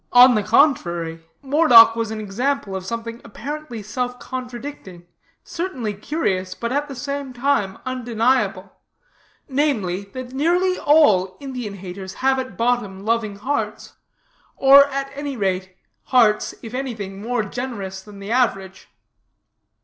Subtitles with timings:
[0.13, 5.05] On the contrary, Moredock was an example of something apparently self contradicting,
[5.43, 8.73] certainly curious, but, at the same time, undeniable:
[9.47, 13.93] namely, that nearly all Indian haters have at bottom loving hearts;
[14.59, 18.87] at any rate, hearts, if anything, more generous than the average.